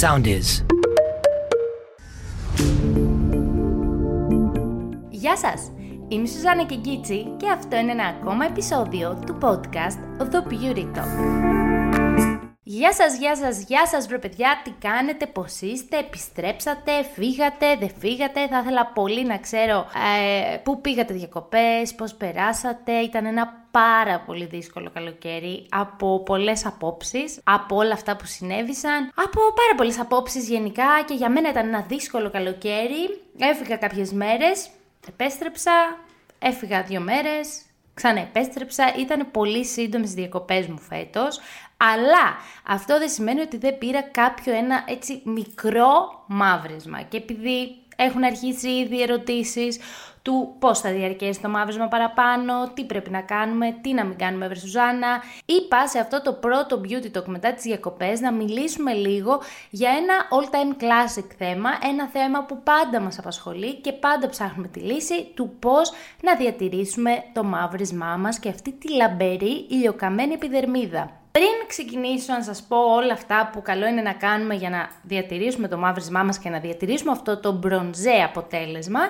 Sound 0.00 0.26
is. 0.26 0.64
Γεια 5.10 5.36
σας! 5.36 5.72
Είμαι 6.08 6.22
η 6.22 6.28
Σουζάννα 6.28 6.64
Κιγκίτσι 6.64 7.34
και 7.36 7.50
αυτό 7.50 7.76
είναι 7.76 7.92
ένα 7.92 8.04
ακόμα 8.04 8.44
επεισόδιο 8.44 9.22
του 9.26 9.38
podcast 9.40 10.24
The 10.30 10.52
Beauty 10.52 10.98
Talk. 10.98 11.63
Γεια 12.66 12.92
σας, 12.92 13.16
γεια 13.16 13.36
σας, 13.36 13.62
γεια 13.62 13.86
σας 13.86 14.06
βρε 14.06 14.18
παιδιά, 14.18 14.60
τι 14.64 14.70
κάνετε, 14.70 15.26
πώς 15.26 15.60
είστε, 15.60 15.98
επιστρέψατε, 15.98 16.92
φύγατε, 17.14 17.76
δεν 17.76 17.90
φύγατε, 17.98 18.46
θα 18.48 18.58
ήθελα 18.58 18.86
πολύ 18.86 19.24
να 19.24 19.38
ξέρω 19.38 19.86
ε, 20.52 20.56
πού 20.56 20.80
πήγατε 20.80 21.14
διακοπές, 21.14 21.94
πώς 21.94 22.14
περάσατε, 22.14 22.92
ήταν 22.92 23.26
ένα 23.26 23.66
πάρα 23.70 24.20
πολύ 24.20 24.44
δύσκολο 24.44 24.90
καλοκαίρι 24.90 25.66
από 25.68 26.22
πολλές 26.22 26.66
απόψεις, 26.66 27.40
από 27.44 27.76
όλα 27.76 27.92
αυτά 27.92 28.16
που 28.16 28.26
συνέβησαν, 28.26 29.10
από 29.14 29.40
πάρα 29.40 29.74
πολλές 29.76 29.98
απόψεις 30.00 30.48
γενικά 30.48 31.02
και 31.06 31.14
για 31.14 31.30
μένα 31.30 31.48
ήταν 31.48 31.66
ένα 31.66 31.84
δύσκολο 31.88 32.30
καλοκαίρι, 32.30 33.20
έφυγα 33.38 33.76
κάποιες 33.76 34.12
μέρες, 34.12 34.68
επέστρεψα, 35.08 35.98
έφυγα 36.38 36.82
δύο 36.82 37.00
μέρες, 37.00 37.62
ξαναεπέστρεψα, 37.94 38.94
ήταν 38.98 39.30
πολύ 39.30 39.64
σύντομες 39.64 40.10
οι 40.10 40.14
διακοπές 40.14 40.66
μου 40.66 40.78
φέτος, 40.78 41.40
αλλά 41.76 42.36
αυτό 42.66 42.98
δεν 42.98 43.08
σημαίνει 43.08 43.40
ότι 43.40 43.56
δεν 43.56 43.78
πήρα 43.78 44.02
κάποιο 44.02 44.54
ένα 44.54 44.84
έτσι 44.86 45.22
μικρό 45.24 46.24
μαύρισμα. 46.26 47.02
Και 47.02 47.16
επειδή 47.16 47.76
έχουν 47.96 48.24
αρχίσει 48.24 48.68
ήδη 48.68 49.02
ερωτήσεις 49.02 49.78
του 50.24 50.56
πώς 50.58 50.80
θα 50.80 50.90
διαρκέσει 50.90 51.40
το 51.40 51.48
μαύρισμα 51.48 51.88
παραπάνω, 51.88 52.70
τι 52.74 52.84
πρέπει 52.84 53.10
να 53.10 53.20
κάνουμε, 53.20 53.76
τι 53.80 53.92
να 53.92 54.04
μην 54.04 54.18
κάνουμε 54.18 54.48
Βρεσουζάνα. 54.48 55.22
Είπα 55.44 55.86
σε 55.86 55.98
αυτό 55.98 56.22
το 56.22 56.32
πρώτο 56.32 56.80
beauty 56.84 57.18
talk 57.18 57.24
μετά 57.24 57.52
τις 57.52 57.62
διακοπές 57.62 58.20
να 58.20 58.32
μιλήσουμε 58.32 58.92
λίγο 58.92 59.40
για 59.70 59.90
ένα 59.90 60.14
all 60.30 60.54
time 60.54 60.82
classic 60.82 61.26
θέμα, 61.38 61.70
ένα 61.90 62.06
θέμα 62.06 62.44
που 62.44 62.62
πάντα 62.62 63.00
μας 63.00 63.18
απασχολεί 63.18 63.74
και 63.74 63.92
πάντα 63.92 64.28
ψάχνουμε 64.28 64.68
τη 64.68 64.80
λύση 64.80 65.30
του 65.34 65.56
πώς 65.58 65.92
να 66.22 66.36
διατηρήσουμε 66.36 67.22
το 67.32 67.44
μαύρισμά 67.44 68.16
μας 68.16 68.38
και 68.38 68.48
αυτή 68.48 68.72
τη 68.72 68.92
λαμπερή 68.94 69.66
ηλιοκαμένη 69.68 70.32
επιδερμίδα. 70.32 71.23
Πριν 71.38 71.66
ξεκινήσω 71.66 72.32
να 72.32 72.42
σας 72.42 72.62
πω 72.62 72.76
όλα 72.76 73.12
αυτά 73.12 73.50
που 73.52 73.62
καλό 73.62 73.86
είναι 73.86 74.02
να 74.02 74.12
κάνουμε 74.12 74.54
για 74.54 74.70
να 74.70 74.90
διατηρήσουμε 75.02 75.68
το 75.68 75.76
μαύρισμά 75.78 76.22
μας 76.22 76.38
και 76.38 76.48
να 76.48 76.58
διατηρήσουμε 76.58 77.10
αυτό 77.10 77.36
το 77.40 77.52
μπρονζέ 77.52 78.22
αποτέλεσμα, 78.24 79.00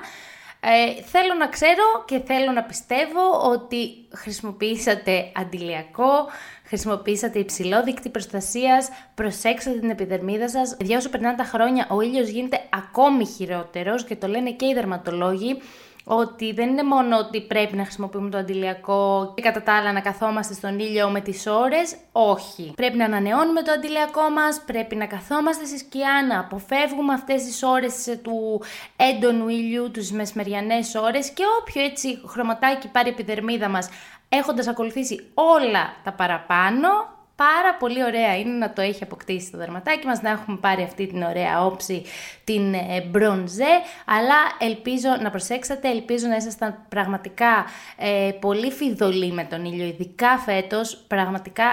ε, 0.61 1.03
θέλω 1.03 1.35
να 1.39 1.49
ξέρω 1.49 2.05
και 2.07 2.21
θέλω 2.27 2.53
να 2.53 2.63
πιστεύω 2.63 3.51
ότι 3.53 4.07
χρησιμοποιήσατε 4.15 5.33
αντιλιακό, 5.35 6.29
χρησιμοποιήσατε 6.65 7.39
υψηλό 7.39 7.83
δίκτυο 7.83 8.11
προστασίας, 8.11 8.89
προσέξατε 9.15 9.79
την 9.79 9.91
επιδερμίδα 9.91 10.49
σας. 10.49 10.77
Για 10.81 10.97
όσο 10.97 11.09
περνάνε 11.09 11.37
τα 11.37 11.45
χρόνια 11.45 11.87
ο 11.91 12.01
ήλιος 12.01 12.29
γίνεται 12.29 12.61
ακόμη 12.71 13.27
χειρότερος 13.27 14.05
και 14.05 14.17
το 14.17 14.27
λένε 14.27 14.51
και 14.51 14.67
οι 14.67 14.75
δερματολόγοι 14.75 15.61
ότι 16.05 16.53
δεν 16.53 16.69
είναι 16.69 16.83
μόνο 16.83 17.19
ότι 17.19 17.41
πρέπει 17.41 17.77
να 17.77 17.83
χρησιμοποιούμε 17.83 18.31
το 18.31 18.39
αντιλιακό 18.39 19.33
και 19.37 19.43
κατά 19.43 19.63
τα 19.63 19.77
άλλα 19.77 19.93
να 19.93 20.01
καθόμαστε 20.01 20.55
στον 20.55 20.79
ήλιο 20.79 21.09
με 21.09 21.21
τις 21.21 21.47
ώρες, 21.47 21.97
όχι. 22.13 22.73
Πρέπει 22.77 22.97
να 22.97 23.05
ανανεώνουμε 23.05 23.63
το 23.63 23.73
αντιλιακό 23.73 24.31
μας, 24.31 24.63
πρέπει 24.67 24.97
να 24.97 25.07
καθόμαστε 25.07 25.65
στη 25.65 25.79
σκιά, 25.79 26.27
να 26.29 26.41
αποφεύγουμε 26.41 27.13
αυτές 27.13 27.43
τις 27.43 27.63
ώρες 27.63 28.19
του 28.23 28.63
έντονου 28.97 29.49
ήλιου, 29.49 29.91
τους 29.91 30.11
μεσημεριανές 30.11 30.95
ώρες 30.95 31.31
και 31.31 31.43
όποιο 31.61 31.83
έτσι 31.83 32.21
χρωματάκι 32.27 32.89
πάρει 32.89 33.09
η 33.09 33.13
επιδερμίδα 33.13 33.69
μας 33.69 33.89
έχοντας 34.29 34.67
ακολουθήσει 34.69 35.31
όλα 35.35 35.95
τα 36.05 36.13
παραπάνω, 36.13 36.89
Πάρα 37.37 37.75
πολύ 37.79 38.05
ωραία 38.05 38.37
είναι 38.37 38.51
να 38.51 38.73
το 38.73 38.83
έχει 38.83 39.03
αποκτήσει 39.03 39.51
το 39.51 39.59
δερματάκι 39.59 40.07
μας, 40.07 40.23
να 40.23 40.31
έχουμε 40.31 40.57
πάρει 40.57 40.83
αυτή 40.83 41.07
την 41.07 41.23
ωραία 41.23 41.65
όψη, 41.65 42.03
την 42.45 42.75
ε, 42.75 43.01
μπρονζέ, 43.11 43.81
αλλά 44.05 44.35
ελπίζω 44.59 45.09
να 45.21 45.31
προσέξατε, 45.31 45.89
ελπίζω 45.89 46.27
να 46.27 46.37
ήσασταν 46.37 46.79
πραγματικά 46.89 47.65
ε, 47.97 48.31
πολύ 48.41 48.71
φιδωλοί 48.73 49.33
με 49.33 49.45
τον 49.45 49.65
ήλιο, 49.65 49.87
ειδικά 49.87 50.39
φέτος, 50.39 50.97
πραγματικά 50.97 51.65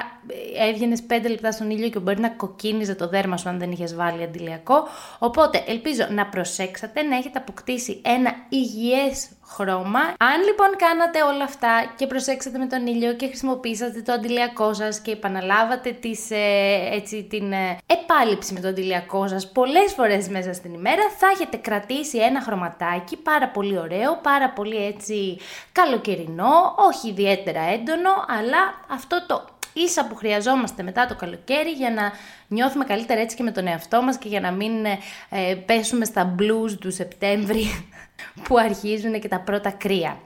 ε, 0.61 0.69
έβγαινες 0.69 1.03
5 1.09 1.29
λεπτά 1.29 1.51
στον 1.51 1.69
ήλιο 1.69 1.89
και 1.89 1.99
μπορεί 1.99 2.19
να 2.19 2.29
κοκκίνιζε 2.29 2.95
το 2.95 3.07
δέρμα 3.07 3.37
σου 3.37 3.49
αν 3.49 3.59
δεν 3.59 3.71
είχες 3.71 3.95
βάλει 3.95 4.23
αντιλιακό, 4.23 4.87
οπότε 5.19 5.63
ελπίζω 5.67 6.07
να 6.09 6.25
προσέξατε, 6.25 7.01
να 7.01 7.15
έχετε 7.15 7.37
αποκτήσει 7.39 8.01
ένα 8.05 8.33
υγιές 8.49 9.29
χρώμα. 9.55 9.99
Αν 9.99 10.43
λοιπόν 10.45 10.69
κάνατε 10.77 11.21
όλα 11.21 11.43
αυτά 11.43 11.93
και 11.95 12.07
προσέξατε 12.07 12.57
με 12.57 12.65
τον 12.65 12.87
ήλιο 12.87 13.13
και 13.13 13.27
χρησιμοποίησατε 13.27 14.01
το 14.01 14.11
αντιλιακό 14.11 14.73
σας 14.73 14.99
και 14.99 15.11
επαναλάβατε 15.11 15.91
τις, 15.91 16.31
ε, 16.31 16.89
έτσι, 16.91 17.23
την 17.29 17.51
ε, 17.51 17.77
επάλυψη 17.85 18.53
με 18.53 18.59
το 18.59 18.67
αντιλιακό 18.67 19.27
σας 19.27 19.51
πολλές 19.51 19.93
φορές 19.93 20.29
μέσα 20.29 20.53
στην 20.53 20.73
ημέρα, 20.73 21.01
θα 21.17 21.27
έχετε 21.33 21.57
κρατήσει 21.57 22.17
ένα 22.17 22.41
χρωματάκι 22.41 23.17
πάρα 23.17 23.47
πολύ 23.49 23.77
ωραίο, 23.77 24.19
πάρα 24.21 24.49
πολύ 24.49 24.85
έτσι 24.85 25.37
καλοκαιρινό, 25.71 26.75
όχι 26.77 27.09
ιδιαίτερα 27.09 27.61
έντονο, 27.61 28.11
αλλά 28.27 28.85
αυτό 28.87 29.25
το 29.27 29.45
ίσα 29.73 30.05
που 30.07 30.15
χρειαζόμαστε 30.15 30.83
μετά 30.83 31.05
το 31.05 31.15
καλοκαίρι 31.15 31.71
για 31.71 31.91
να 31.91 32.11
νιώθουμε 32.47 32.85
καλύτερα 32.85 33.19
έτσι 33.19 33.35
και 33.35 33.43
με 33.43 33.51
τον 33.51 33.67
εαυτό 33.67 34.01
μας 34.01 34.17
και 34.17 34.27
για 34.27 34.39
να 34.39 34.51
μην 34.51 34.85
ε, 35.29 35.55
πέσουμε 35.65 36.05
στα 36.05 36.35
blues 36.39 36.71
του 36.79 36.91
Σεπτέμβρη 36.91 37.85
που 38.43 38.57
αρχίζουν 38.57 39.19
και 39.19 39.27
τα 39.27 39.39
πρώτα 39.39 39.71
κρύα. 39.71 40.19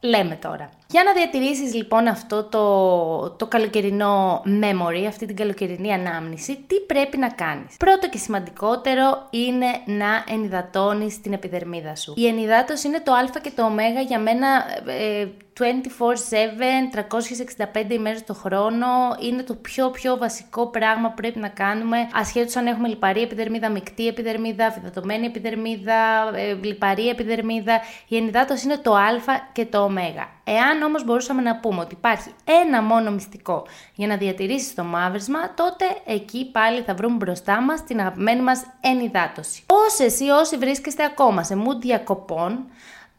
Λέμε 0.00 0.34
τώρα. 0.34 0.70
Για 0.90 1.02
να 1.02 1.12
διατηρήσεις 1.12 1.74
λοιπόν 1.74 2.06
αυτό 2.06 2.44
το, 2.44 3.30
το 3.30 3.46
καλοκαιρινό 3.46 4.42
memory, 4.46 5.04
αυτή 5.08 5.26
την 5.26 5.36
καλοκαιρινή 5.36 5.92
ανάμνηση, 5.92 6.64
τι 6.66 6.80
πρέπει 6.80 7.16
να 7.16 7.28
κάνεις; 7.28 7.76
Πρώτο 7.76 8.08
και 8.08 8.18
σημαντικότερο 8.18 9.26
είναι 9.30 9.66
να 9.84 10.24
ενυδατώνεις 10.28 11.20
την 11.20 11.32
επιδερμίδα 11.32 11.96
σου. 11.96 12.14
Η 12.16 12.26
ενυδάτωση 12.26 12.86
είναι 12.86 13.00
το 13.00 13.12
α 13.12 13.40
και 13.42 13.50
το 13.50 13.64
ω 13.64 13.70
για 14.06 14.18
μένα 14.18 14.46
ε, 14.86 15.26
24-7, 15.58 15.64
365 17.84 17.90
ημέρες 17.90 18.24
το 18.24 18.34
χρόνο 18.34 18.86
είναι 19.20 19.42
το 19.42 19.54
πιο 19.54 19.90
πιο 19.90 20.16
βασικό 20.16 20.66
πράγμα 20.66 21.08
που 21.08 21.14
πρέπει 21.14 21.38
να 21.38 21.48
κάνουμε 21.48 22.08
ασχέτως 22.12 22.56
αν 22.56 22.66
έχουμε 22.66 22.88
λιπαρή 22.88 23.22
επιδερμίδα, 23.22 23.70
μεικτή 23.70 24.06
επιδερμίδα, 24.06 24.70
φυδατωμένη 24.70 25.26
επιδερμίδα, 25.26 26.30
ε, 26.34 26.52
λιπαρή 26.62 27.08
επιδερμίδα. 27.08 27.80
Η 28.08 28.16
ενυδάτωση 28.16 28.64
είναι 28.64 28.78
το 28.78 28.94
α 28.94 29.08
και 29.52 29.66
το 29.66 29.78
ω. 29.78 29.90
Εάν 30.44 30.77
όμως 30.82 31.04
μπορούσαμε 31.04 31.42
να 31.42 31.56
πούμε 31.56 31.80
ότι 31.80 31.94
υπάρχει 31.94 32.34
ένα 32.64 32.82
μόνο 32.82 33.10
μυστικό 33.10 33.66
για 33.94 34.06
να 34.06 34.16
διατηρήσεις 34.16 34.74
το 34.74 34.84
μαύρισμα, 34.84 35.54
τότε 35.54 35.84
εκεί 36.06 36.50
πάλι 36.52 36.80
θα 36.80 36.94
βρούμε 36.94 37.16
μπροστά 37.16 37.60
μας 37.60 37.84
την 37.84 38.00
αγαπημένη 38.00 38.42
μας 38.42 38.62
ενυδάτωση. 38.80 39.62
Όσες 39.66 40.20
ή 40.20 40.28
όσοι 40.28 40.56
βρίσκεστε 40.56 41.04
ακόμα 41.04 41.42
σε 41.42 41.54
mood 41.54 41.80
διακοπών, 41.80 42.64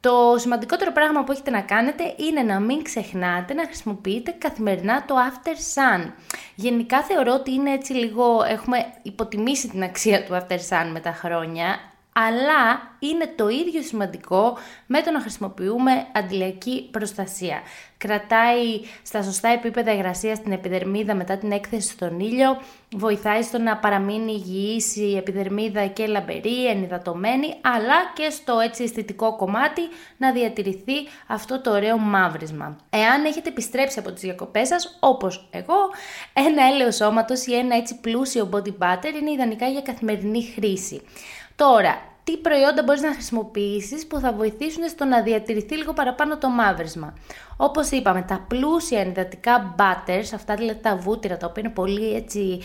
το 0.01 0.35
σημαντικότερο 0.37 0.91
πράγμα 0.91 1.23
που 1.23 1.31
έχετε 1.31 1.51
να 1.51 1.61
κάνετε 1.61 2.15
είναι 2.17 2.41
να 2.41 2.59
μην 2.59 2.83
ξεχνάτε 2.83 3.53
να 3.53 3.63
χρησιμοποιείτε 3.63 4.31
καθημερινά 4.31 5.05
το 5.05 5.15
After 5.29 5.49
Sun. 5.49 6.11
Γενικά 6.55 7.01
θεωρώ 7.01 7.33
ότι 7.33 7.51
είναι 7.51 7.71
έτσι 7.71 7.93
λίγο, 7.93 8.43
έχουμε 8.49 8.77
υποτιμήσει 9.01 9.69
την 9.69 9.83
αξία 9.83 10.23
του 10.23 10.33
After 10.33 10.57
Sun 10.69 10.89
με 10.91 10.99
τα 10.99 11.11
χρόνια 11.11 11.79
αλλά 12.27 12.91
είναι 12.99 13.33
το 13.35 13.47
ίδιο 13.47 13.81
σημαντικό 13.81 14.57
με 14.85 15.01
το 15.01 15.11
να 15.11 15.19
χρησιμοποιούμε 15.19 16.07
αντιλιακή 16.13 16.87
προστασία. 16.91 17.61
Κρατάει 17.97 18.81
στα 19.03 19.23
σωστά 19.23 19.47
επίπεδα 19.49 19.93
υγρασίας 19.93 20.37
στην 20.37 20.51
επιδερμίδα 20.51 21.15
μετά 21.15 21.37
την 21.37 21.51
έκθεση 21.51 21.89
στον 21.89 22.19
ήλιο, 22.19 22.61
βοηθάει 22.95 23.41
στο 23.41 23.57
να 23.57 23.77
παραμείνει 23.77 24.31
υγιής 24.31 24.95
η 24.95 25.17
επιδερμίδα 25.17 25.85
και 25.85 26.05
λαμπερή, 26.05 26.67
ενυδατωμένη, 26.67 27.55
αλλά 27.61 27.95
και 28.13 28.29
στο 28.29 28.59
έτσι 28.59 28.83
αισθητικό 28.83 29.35
κομμάτι 29.35 29.81
να 30.17 30.31
διατηρηθεί 30.31 31.07
αυτό 31.27 31.61
το 31.61 31.71
ωραίο 31.71 31.97
μαύρισμα. 31.97 32.77
Εάν 32.89 33.25
έχετε 33.25 33.49
επιστρέψει 33.49 33.99
από 33.99 34.11
τις 34.11 34.21
διακοπές 34.21 34.67
σας, 34.67 34.97
όπως 34.99 35.47
εγώ, 35.51 35.77
ένα 36.33 36.63
έλαιο 36.73 36.91
σώματος 36.91 37.45
ή 37.45 37.55
ένα 37.55 37.75
έτσι 37.75 37.99
πλούσιο 37.99 38.49
body 38.53 38.73
butter 38.79 39.13
είναι 39.21 39.31
ιδανικά 39.31 39.67
για 39.67 39.81
καθημερινή 39.81 40.43
χρήση. 40.43 41.01
Τώρα, 41.55 42.08
τι 42.29 42.37
προϊόντα 42.37 42.83
μπορείς 42.83 43.01
να 43.01 43.13
χρησιμοποιήσεις 43.13 44.07
που 44.07 44.19
θα 44.19 44.33
βοηθήσουν 44.33 44.89
στο 44.89 45.05
να 45.05 45.21
διατηρηθεί 45.21 45.75
λίγο 45.75 45.93
παραπάνω 45.93 46.37
το 46.37 46.49
μαύρισμα. 46.49 47.13
Όπως 47.57 47.89
είπαμε, 47.89 48.21
τα 48.21 48.45
πλούσια 48.47 48.99
ενυδατικά 48.99 49.75
butters, 49.77 50.29
αυτά 50.33 50.55
δηλαδή 50.55 50.79
τα 50.79 50.95
βούτυρα 50.95 51.37
τα 51.37 51.47
οποία 51.47 51.63
είναι 51.65 51.73
πολύ 51.73 52.13
έτσι 52.13 52.59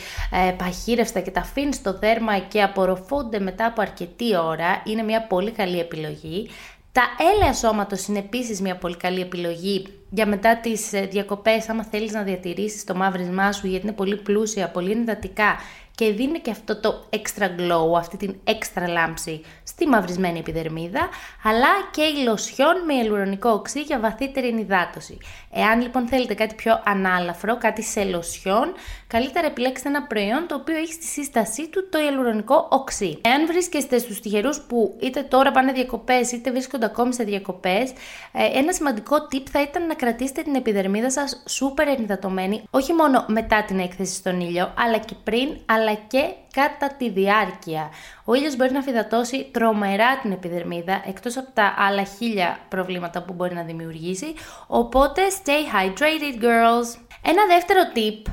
ε, 0.49 0.51
παχύρευστα 0.51 1.21
και 1.21 1.31
τα 1.31 1.41
αφήνεις 1.41 1.77
στο 1.77 1.99
δέρμα 1.99 2.39
και 2.39 2.63
απορροφούνται 2.63 3.39
μετά 3.39 3.67
από 3.67 3.81
αρκετή 3.81 4.37
ώρα, 4.37 4.83
είναι 4.85 5.03
μια 5.03 5.27
πολύ 5.27 5.51
καλή 5.51 5.79
επιλογή. 5.79 6.49
Τα 6.93 7.03
έλαια 7.35 7.53
σώματος 7.53 8.07
είναι 8.07 8.19
επίσης 8.19 8.61
μια 8.61 8.77
πολύ 8.77 8.97
καλή 8.97 9.21
επιλογή 9.21 9.87
για 10.11 10.27
μετά 10.27 10.57
τις 10.57 10.93
ε, 10.93 11.01
διακοπές 11.01 11.69
άμα 11.69 11.85
θέλεις 11.85 12.13
να 12.13 12.23
διατηρήσεις 12.23 12.85
το 12.85 12.95
μαύρισμά 12.95 13.53
σου 13.53 13.67
γιατί 13.67 13.87
είναι 13.87 13.95
πολύ 13.95 14.17
πλούσια, 14.17 14.71
πολύ 14.71 14.91
ενυδατικά 14.91 15.57
και 15.95 16.11
δίνει 16.13 16.39
και 16.41 16.51
αυτό 16.51 16.81
το 16.81 17.09
extra 17.11 17.45
glow, 17.45 17.99
αυτή 17.99 18.17
την 18.17 18.37
extra 18.45 18.89
λάμψη 18.89 19.45
στη 19.65 19.87
μαυρισμένη 19.87 20.39
επιδερμίδα, 20.39 21.09
αλλά 21.45 21.69
και 21.91 22.03
η 22.03 22.25
λοσιόν 22.25 22.85
με 22.87 22.95
ελουρονικό 22.95 23.51
οξύ 23.51 23.81
για 23.81 24.01
βαθύτερη 24.01 24.49
ενυδάτωση. 24.49 25.19
Εάν 25.53 25.81
λοιπόν 25.81 26.07
θέλετε 26.09 26.35
κάτι 26.35 26.55
πιο 26.55 26.83
ανάλαφρο, 26.85 27.59
κάτι 27.59 27.83
σε 27.83 28.05
λοσιόν, 28.05 28.73
καλύτερα 29.07 29.47
επιλέξτε 29.47 29.89
ένα 29.89 30.03
προϊόν 30.03 30.47
το 30.47 30.55
οποίο 30.55 30.77
έχει 30.77 30.93
στη 30.93 31.05
σύστασή 31.05 31.69
του 31.69 31.89
το 31.89 31.99
ελουρονικό 31.99 32.67
οξύ. 32.71 33.19
Εάν 33.23 33.47
βρίσκεστε 33.47 33.99
στους 33.99 34.21
τυχερούς 34.21 34.61
που 34.61 34.97
είτε 35.01 35.23
τώρα 35.23 35.51
πάνε 35.51 35.73
διακοπές 35.73 36.33
είτε 36.33 36.51
βρίσκονται 36.51 36.87
ακόμη 36.87 37.15
σε 37.15 37.25
διακοπές, 37.25 37.91
ε, 38.33 38.59
ένα 38.59 38.73
σημαντικό 38.73 39.17
tip 39.33 39.43
θα 39.51 39.63
ήταν 39.63 39.87
να 39.87 39.95
κρατήσετε 39.95 40.43
την 40.43 40.55
επιδερμίδα 40.55 41.11
σας 41.11 41.43
σούπερ 41.49 41.89
ενυδατωμένη, 41.89 42.63
όχι 42.71 42.93
μόνο 42.93 43.25
μετά 43.29 43.65
την 43.65 43.79
έκθεση 43.79 44.15
στον 44.15 44.41
ήλιο, 44.41 44.73
αλλά 44.79 44.99
και 44.99 45.15
πριν, 45.25 45.49
αλλά 45.67 45.84
και 45.93 46.35
κατά 46.53 46.95
τη 46.99 47.11
διάρκεια. 47.11 47.91
Ο 48.25 48.35
ήλιος 48.35 48.57
μπορεί 48.57 48.73
να 48.73 48.83
φυδατώσει 48.83 49.49
τρομερά 49.53 50.19
την 50.19 50.33
επιδερμίδα, 50.33 51.03
εκτός 51.07 51.37
από 51.37 51.51
τα 51.55 51.75
άλλα 51.79 52.03
χίλια 52.03 52.59
προβλήματα 52.69 53.23
που 53.23 53.33
μπορεί 53.33 53.55
να 53.55 53.63
δημιουργήσει, 53.63 54.35
οπότε 54.67 55.23
stay 55.45 55.77
hydrated 55.77 56.43
girls. 56.43 56.99
Ένα 57.23 57.47
δεύτερο 57.49 57.81
tip 57.95 58.33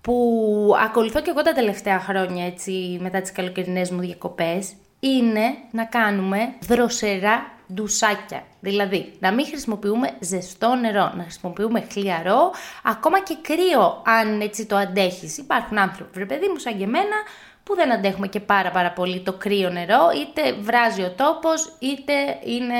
που 0.00 0.74
ακολουθώ 0.84 1.20
και 1.20 1.30
εγώ 1.30 1.42
τα 1.42 1.52
τελευταία 1.52 2.00
χρόνια 2.00 2.46
έτσι 2.46 2.98
μετά 3.00 3.20
τις 3.20 3.32
καλοκαιρινές 3.32 3.90
μου 3.90 4.00
διακοπές 4.00 4.72
είναι 5.00 5.54
να 5.70 5.84
κάνουμε 5.84 6.54
δροσερά 6.60 7.57
ντουσάκια. 7.74 8.42
Δηλαδή, 8.60 9.12
να 9.18 9.32
μην 9.32 9.46
χρησιμοποιούμε 9.46 10.10
ζεστό 10.20 10.74
νερό, 10.74 11.12
να 11.16 11.22
χρησιμοποιούμε 11.22 11.86
χλιαρό, 11.92 12.50
ακόμα 12.82 13.20
και 13.20 13.36
κρύο, 13.42 14.02
αν 14.04 14.40
έτσι 14.40 14.66
το 14.66 14.76
αντέχεις. 14.76 15.38
Υπάρχουν 15.38 15.78
άνθρωποι, 15.78 16.10
βρε 16.14 16.26
παιδί 16.26 16.48
μου, 16.48 16.58
σαν 16.58 16.78
και 16.78 16.84
εμένα, 16.84 17.16
που 17.64 17.74
δεν 17.74 17.92
αντέχουμε 17.92 18.28
και 18.28 18.40
πάρα 18.40 18.70
πάρα 18.70 18.92
πολύ 18.92 19.20
το 19.20 19.32
κρύο 19.32 19.70
νερό, 19.70 20.10
είτε 20.14 20.52
βράζει 20.52 21.02
ο 21.02 21.10
τόπος, 21.10 21.76
είτε 21.78 22.12
είναι 22.44 22.76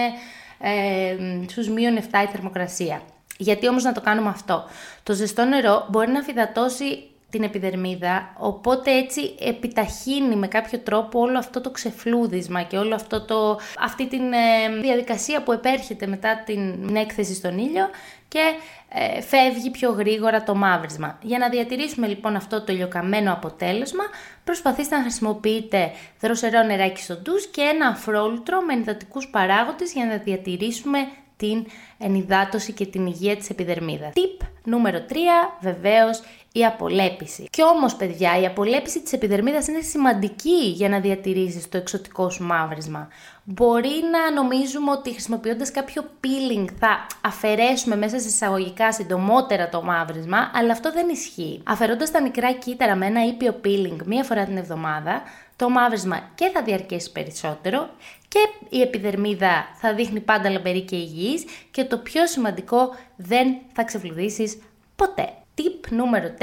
ε, 0.59 1.17
στους 1.49 1.69
μείον 1.69 1.99
7 1.99 2.01
η 2.01 2.27
θερμοκρασία. 2.33 3.03
Γιατί 3.39 3.69
όμως 3.69 3.85
να 3.85 3.93
το 3.93 4.01
κάνουμε 4.01 4.29
αυτό. 4.29 4.65
Το 5.03 5.13
ζεστό 5.13 5.45
νερό 5.45 5.87
μπορεί 5.91 6.11
να 6.11 6.23
φυδατώσει 6.23 7.11
την 7.31 7.43
επιδερμίδα, 7.43 8.35
οπότε 8.39 8.91
έτσι 8.91 9.35
επιταχύνει 9.41 10.37
με 10.37 10.49
κάποιο 10.49 10.79
τρόπο 10.79 11.21
όλο 11.21 11.39
αυτό 11.39 11.61
το 11.61 11.71
ξεφλούδισμα 11.71 12.63
και 12.63 12.77
όλο 12.77 12.95
αυτό 12.95 13.25
το, 13.25 13.59
αυτή 13.79 14.07
την 14.07 14.33
ε, 14.33 14.81
διαδικασία 14.81 15.43
που 15.43 15.53
επέρχεται 15.53 16.07
μετά 16.07 16.43
την 16.47 16.97
έκθεση 16.97 17.35
στον 17.35 17.59
ήλιο 17.59 17.89
και 18.29 18.53
ε, 18.89 19.21
φεύγει 19.21 19.71
πιο 19.71 19.91
γρήγορα 19.91 20.43
το 20.43 20.55
μαύρισμα. 20.55 21.19
Για 21.23 21.39
να 21.39 21.49
διατηρήσουμε 21.49 22.07
λοιπόν 22.07 22.37
αυτό 22.37 22.63
το 22.63 22.73
ηλιοκαμένο 22.73 23.33
αποτέλεσμα, 23.33 24.05
προσπαθήστε 24.45 24.97
να 24.97 25.03
χρησιμοποιείτε 25.03 25.91
δροσερό 26.21 26.63
νεράκι 26.63 27.03
στο 27.03 27.17
ντους 27.17 27.47
και 27.47 27.61
ένα 27.61 27.87
αφρόλουτρο 27.87 28.61
με 28.61 28.73
ενυδατικούς 28.73 29.29
παράγοντες 29.29 29.93
για 29.93 30.05
να 30.05 30.17
διατηρήσουμε 30.17 30.99
την 31.37 31.67
ενυδάτωση 31.99 32.73
και 32.73 32.87
την 32.87 33.07
υγεία 33.07 33.37
της 33.37 33.51
επιδερμίδας. 33.51 34.13
Tip 34.15 34.47
νούμερο 34.65 35.05
3, 35.09 35.15
βεβαίως 35.61 36.23
η 36.53 36.65
απολέπιση. 36.65 37.47
Και 37.51 37.63
όμως 37.63 37.95
παιδιά 37.95 38.41
η 38.41 38.47
απολέπιση 38.47 39.01
της 39.01 39.13
επιδερμίδας 39.13 39.67
είναι 39.67 39.81
σημαντική 39.81 40.65
για 40.75 40.89
να 40.89 41.01
διατηρήσεις 41.01 41.69
το 41.69 41.77
εξωτικό 41.77 42.31
σου 42.31 42.45
μαύρισμα. 42.45 43.09
Μπορεί 43.45 44.03
να 44.13 44.43
νομίζουμε 44.43 44.91
ότι 44.91 45.11
χρησιμοποιώντας 45.11 45.71
κάποιο 45.71 46.05
peeling 46.21 46.67
θα 46.79 47.07
αφαιρέσουμε 47.21 47.97
μέσα 47.97 48.19
σε 48.19 48.29
εισαγωγικά 48.29 48.93
συντομότερα 48.93 49.69
το 49.69 49.83
μαύρισμα, 49.83 50.51
αλλά 50.55 50.73
αυτό 50.73 50.93
δεν 50.93 51.09
ισχύει. 51.09 51.61
Αφαιρώντας 51.65 52.11
τα 52.11 52.23
μικρά 52.23 52.53
κύτταρα 52.53 52.95
με 52.95 53.07
ένα 53.07 53.27
ήπιο 53.27 53.61
peeling 53.65 53.97
μία 54.05 54.25
φορά 54.25 54.45
την 54.45 54.57
εβδομάδα, 54.57 55.23
το 55.57 55.69
μαύρισμα 55.69 56.21
και 56.35 56.51
θα 56.55 56.63
διαρκέσει 56.63 57.13
περισσότερο 57.13 57.89
και 58.29 58.39
η 58.69 58.81
επιδερμίδα 58.81 59.67
θα 59.81 59.95
δείχνει 59.95 60.21
πάντα 60.21 60.51
λαμπερή 60.51 60.81
και 60.81 60.97
υγιής 60.97 61.45
και 61.71 61.85
το 61.85 61.99
πιο 61.99 62.27
σημαντικό 62.27 62.95
δεν 63.17 63.57
θα 63.73 63.85
ξεφλουδίσεις 63.85 64.59
ποτέ. 64.97 65.38
Tip 65.59 65.91
νούμερο 65.91 66.35
4 66.39 66.43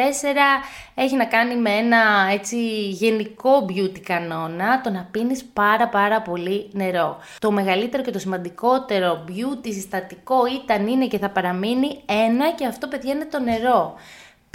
έχει 0.96 1.16
να 1.16 1.26
κάνει 1.26 1.56
με 1.56 1.70
ένα 1.70 1.98
έτσι 2.32 2.58
γενικό 2.90 3.66
beauty 3.70 4.00
κανόνα, 4.00 4.82
το 4.82 4.90
να 4.90 5.08
πίνεις 5.12 5.44
πάρα 5.54 5.88
πάρα 5.88 6.22
πολύ 6.22 6.70
νερό. 6.72 7.18
Το 7.40 7.52
μεγαλύτερο 7.52 8.04
και 8.04 8.12
το 8.12 8.20
σημαντικότερο 8.20 9.26
beauty 9.28 9.68
συστατικό 9.72 10.38
ήταν, 10.64 10.88
είναι 10.88 11.08
και 11.08 11.18
θα 11.18 11.30
παραμείνει 11.30 12.04
ένα 12.06 12.52
και 12.52 12.66
αυτό 12.66 12.88
παιδιά 12.88 13.14
είναι 13.14 13.26
το 13.26 13.40
νερό. 13.40 13.96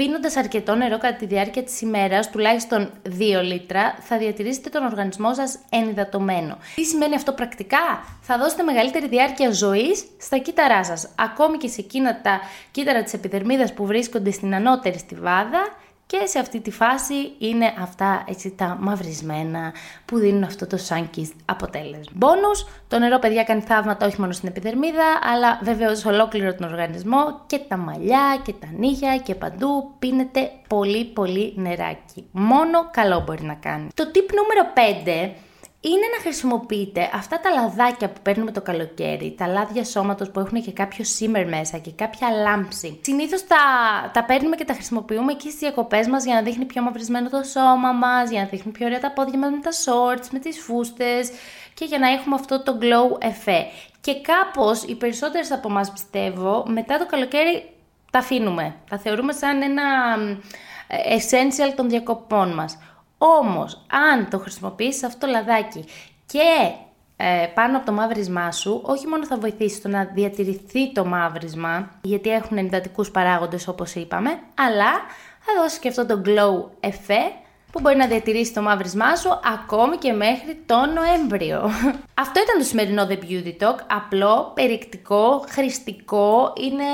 Πίνοντας 0.00 0.36
αρκετό 0.36 0.74
νερό 0.74 0.98
κατά 0.98 1.16
τη 1.16 1.26
διάρκεια 1.26 1.62
της 1.62 1.80
ημέρας, 1.80 2.30
τουλάχιστον 2.30 2.90
2 3.18 3.42
λίτρα, 3.42 3.96
θα 4.00 4.18
διατηρήσετε 4.18 4.68
τον 4.68 4.84
οργανισμό 4.84 5.34
σας 5.34 5.58
ενυδατωμένο. 5.70 6.58
Τι 6.74 6.84
σημαίνει 6.84 7.14
αυτό 7.14 7.32
πρακτικά; 7.32 8.04
Θα 8.20 8.38
δώσετε 8.38 8.62
μεγαλύτερη 8.62 9.08
διάρκεια 9.08 9.52
ζωής 9.52 10.04
στα 10.18 10.38
κύτταρά 10.38 10.84
σας. 10.84 11.08
Ακόμη 11.18 11.56
και 11.56 11.68
σε 11.68 11.80
εκείνα 11.80 12.20
τα 12.20 12.40
κύτταρα 12.70 13.02
της 13.02 13.12
επιδερμίδας 13.12 13.72
που 13.74 13.86
βρίσκονται 13.86 14.30
στην 14.30 14.54
ανώτερη 14.54 14.98
στιβάδα 14.98 15.60
και 16.10 16.26
σε 16.26 16.38
αυτή 16.38 16.60
τη 16.60 16.70
φάση 16.70 17.32
είναι 17.38 17.74
αυτά 17.78 18.24
έτσι 18.28 18.50
τα 18.50 18.76
μαυρισμένα 18.80 19.72
που 20.04 20.18
δίνουν 20.18 20.42
αυτό 20.42 20.66
το 20.66 20.78
sun 20.88 21.04
αποτέλεσμα. 21.44 22.12
Μπόνους, 22.14 22.66
το 22.88 22.98
νερό 22.98 23.18
παιδιά 23.18 23.42
κάνει 23.44 23.60
θαύματα 23.60 24.06
όχι 24.06 24.20
μόνο 24.20 24.32
στην 24.32 24.48
επιδερμίδα, 24.48 25.18
αλλά 25.32 25.60
βεβαίως 25.62 25.98
σε 25.98 26.08
ολόκληρο 26.08 26.54
τον 26.54 26.68
οργανισμό 26.70 27.40
και 27.46 27.58
τα 27.58 27.76
μαλλιά 27.76 28.40
και 28.44 28.52
τα 28.52 28.68
νύχια 28.76 29.16
και 29.16 29.34
παντού 29.34 29.94
πίνετε 29.98 30.50
πολύ 30.68 31.04
πολύ 31.04 31.52
νεράκι. 31.56 32.28
Μόνο 32.30 32.90
καλό 32.90 33.22
μπορεί 33.26 33.44
να 33.44 33.54
κάνει. 33.54 33.88
Το 33.94 34.10
tip 34.14 34.28
νούμερο 34.34 34.72
5 35.30 35.30
είναι 35.80 36.06
να 36.16 36.20
χρησιμοποιείτε 36.22 37.10
αυτά 37.14 37.40
τα 37.40 37.50
λαδάκια 37.50 38.08
που 38.10 38.20
παίρνουμε 38.22 38.50
το 38.50 38.60
καλοκαίρι, 38.60 39.34
τα 39.38 39.46
λάδια 39.46 39.84
σώματος 39.84 40.30
που 40.30 40.40
έχουν 40.40 40.62
και 40.62 40.72
κάποιο 40.72 41.04
σήμερ 41.04 41.48
μέσα 41.48 41.78
και 41.78 41.90
κάποια 41.90 42.30
λάμψη. 42.30 43.00
Συνήθως 43.02 43.46
τα, 43.46 43.56
τα 44.12 44.24
παίρνουμε 44.24 44.56
και 44.56 44.64
τα 44.64 44.72
χρησιμοποιούμε 44.72 45.32
εκεί 45.32 45.48
στις 45.48 45.60
διακοπές 45.60 46.06
μας 46.08 46.24
για 46.24 46.34
να 46.34 46.42
δείχνει 46.42 46.64
πιο 46.64 46.82
μαυρισμένο 46.82 47.28
το 47.28 47.42
σώμα 47.42 47.92
μας, 47.92 48.30
για 48.30 48.40
να 48.40 48.46
δείχνει 48.46 48.72
πιο 48.72 48.86
ωραία 48.86 49.00
τα 49.00 49.10
πόδια 49.10 49.38
μας 49.38 49.50
με 49.50 49.58
τα 49.58 49.70
shorts, 49.70 50.26
με 50.30 50.38
τις 50.38 50.60
φούστες 50.60 51.30
και 51.74 51.84
για 51.84 51.98
να 51.98 52.08
έχουμε 52.08 52.34
αυτό 52.34 52.62
το 52.62 52.78
glow 52.80 53.24
effect. 53.24 53.90
Και 54.00 54.20
κάπως 54.20 54.82
οι 54.82 54.94
περισσότερες 54.94 55.52
από 55.52 55.68
εμά 55.68 55.80
πιστεύω 55.92 56.64
μετά 56.68 56.98
το 56.98 57.06
καλοκαίρι 57.06 57.70
τα 58.10 58.18
αφήνουμε. 58.18 58.74
Τα 58.90 58.98
θεωρούμε 58.98 59.32
σαν 59.32 59.62
ένα 59.62 59.82
ε, 60.86 61.16
essential 61.16 61.72
των 61.76 61.88
διακοπών 61.88 62.54
μας. 62.54 62.78
Όμως, 63.22 63.86
αν 63.90 64.30
το 64.30 64.38
χρησιμοποιήσεις 64.38 65.02
αυτό 65.02 65.26
το 65.26 65.32
λαδάκι 65.32 65.84
και 66.26 66.72
ε, 67.16 67.46
πάνω 67.54 67.76
από 67.76 67.86
το 67.86 67.92
μαύρισμά 67.92 68.52
σου, 68.52 68.82
όχι 68.84 69.06
μόνο 69.06 69.26
θα 69.26 69.38
βοηθήσει 69.38 69.82
το 69.82 69.88
να 69.88 70.04
διατηρηθεί 70.04 70.92
το 70.92 71.04
μαύρισμα, 71.04 71.90
γιατί 72.02 72.30
έχουν 72.30 72.56
εντατικούς 72.56 73.10
παράγοντες 73.10 73.68
όπως 73.68 73.94
είπαμε, 73.94 74.30
αλλά 74.54 74.92
θα 75.40 75.62
δώσει 75.62 75.80
και 75.80 75.88
αυτό 75.88 76.06
το 76.06 76.22
glow 76.24 76.86
effect 76.88 77.49
που 77.72 77.80
μπορεί 77.80 77.96
να 77.96 78.06
διατηρήσει 78.06 78.52
το 78.52 78.62
μαύρισμά 78.62 79.16
σου 79.16 79.28
ακόμη 79.54 79.96
και 79.96 80.12
μέχρι 80.12 80.62
τον 80.66 80.92
Νοέμβριο. 80.92 81.70
Αυτό 82.22 82.40
ήταν 82.42 82.58
το 82.58 82.64
σημερινό 82.64 83.06
The 83.10 83.12
Beauty 83.12 83.64
Talk. 83.64 83.78
Απλό, 83.86 84.52
περιεκτικό, 84.54 85.44
χρηστικό. 85.48 86.52
Είναι 86.60 86.84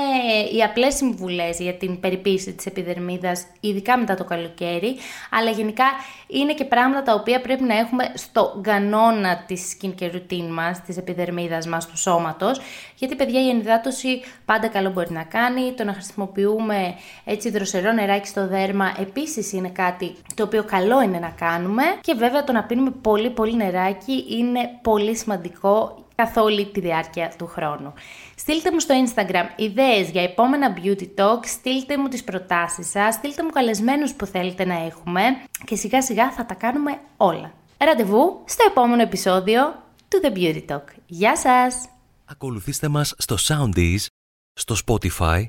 οι 0.53 0.63
απλές 0.63 0.95
συμβουλές 0.95 1.59
για 1.59 1.73
την 1.73 1.99
περιποίηση 1.99 2.53
της 2.53 2.65
επιδερμίδας, 2.65 3.45
ειδικά 3.59 3.97
μετά 3.97 4.15
το 4.15 4.23
καλοκαίρι. 4.23 4.95
Αλλά 5.31 5.49
γενικά 5.49 5.85
είναι 6.27 6.53
και 6.53 6.65
πράγματα 6.65 7.03
τα 7.03 7.13
οποία 7.13 7.41
πρέπει 7.41 7.63
να 7.63 7.77
έχουμε 7.77 8.11
στο 8.13 8.59
κανόνα 8.61 9.43
της 9.47 9.77
skincare 9.77 10.11
routine 10.11 10.49
μας, 10.49 10.81
της 10.81 10.97
επιδερμίδας 10.97 11.67
μας, 11.67 11.87
του 11.87 11.97
σώματος. 11.97 12.59
Γιατί 12.95 13.15
παιδιά 13.15 13.41
η 13.41 13.49
ενυδάτωση 13.49 14.21
πάντα 14.45 14.67
καλό 14.67 14.89
μπορεί 14.89 15.11
να 15.11 15.23
κάνει. 15.23 15.73
Το 15.77 15.83
να 15.83 15.93
χρησιμοποιούμε 15.93 16.95
έτσι 17.25 17.49
δροσερό 17.49 17.91
νεράκι 17.91 18.27
στο 18.27 18.47
δέρμα 18.47 18.95
επίσης 18.99 19.53
είναι 19.53 19.69
κάτι 19.69 20.15
το 20.35 20.43
οποίο 20.43 20.63
καλό 20.67 21.01
είναι 21.01 21.19
να 21.19 21.29
κάνουμε 21.29 21.83
και 22.01 22.13
βέβαια 22.13 22.43
το 22.43 22.51
να 22.51 22.63
πίνουμε 22.63 22.91
πολύ 22.91 23.29
πολύ 23.29 23.55
νεράκι 23.55 24.25
είναι 24.29 24.59
πολύ 24.81 25.15
σημαντικό 25.15 26.05
καθ' 26.15 26.37
όλη 26.37 26.65
τη 26.65 26.79
διάρκεια 26.79 27.33
του 27.37 27.47
χρόνου. 27.47 27.93
Στείλτε 28.35 28.71
μου 28.71 28.79
στο 28.79 28.93
Instagram 29.05 29.45
ιδέες 29.55 30.09
για 30.09 30.21
επόμενα 30.21 30.77
beauty 30.77 31.07
talk, 31.15 31.39
στείλτε 31.43 31.97
μου 31.97 32.07
τις 32.07 32.23
προτάσεις 32.23 32.89
σας, 32.89 33.13
στείλτε 33.13 33.43
μου 33.43 33.49
καλεσμένους 33.49 34.13
που 34.13 34.25
θέλετε 34.25 34.65
να 34.65 34.85
έχουμε 34.85 35.21
και 35.65 35.75
σιγά 35.75 36.01
σιγά 36.01 36.31
θα 36.31 36.45
τα 36.45 36.53
κάνουμε 36.53 36.99
όλα. 37.17 37.51
Ραντεβού 37.77 38.43
στο 38.45 38.63
επόμενο 38.67 39.01
επεισόδιο 39.01 39.83
του 40.07 40.19
The 40.23 40.37
Beauty 40.37 40.65
Talk. 40.67 40.83
Γεια 41.05 41.37
σας! 41.37 41.89
Ακολουθήστε 42.25 42.87
μας 42.87 43.13
στο 43.17 43.35
Soundees, 43.39 44.05
στο 44.53 44.75
Spotify, 44.85 45.45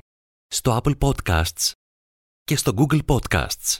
στο 0.47 0.81
Apple 0.83 0.97
Podcasts 0.97 1.71
και 2.43 2.55
στο 2.55 2.73
Google 2.77 2.99
Podcasts. 3.05 3.79